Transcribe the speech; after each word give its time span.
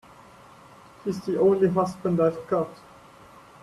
He's 1.03 1.21
the 1.27 1.39
only 1.39 1.67
husband 1.67 2.19
I've 2.19 2.47
got. 2.47 2.71